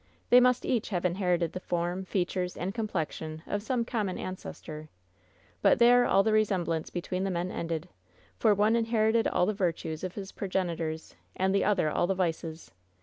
They 0.31 0.39
must 0.39 0.65
each 0.65 0.89
have 0.89 1.05
inherited 1.05 1.53
the 1.53 1.59
form, 1.59 2.05
fea 2.05 2.25
tures 2.25 2.57
and 2.59 2.73
complexion 2.73 3.43
of 3.45 3.61
some 3.61 3.85
common 3.85 4.17
ancestor; 4.17 4.89
but 5.61 5.77
there 5.77 6.05
all 6.05 6.23
the 6.23 6.33
resemblance 6.33 6.89
between 6.89 7.23
the 7.23 7.29
men 7.29 7.51
ended; 7.51 7.87
for 8.39 8.55
one 8.55 8.75
inherited 8.75 9.27
all 9.27 9.45
the 9.45 9.53
virtues 9.53 10.03
of 10.03 10.15
his 10.15 10.31
progenitors 10.31 11.13
and 11.35 11.53
the 11.53 11.63
other 11.63 11.91
all 11.91 12.07
the 12.07 12.15
vices! 12.15 12.71